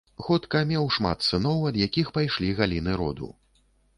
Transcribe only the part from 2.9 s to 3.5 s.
роду.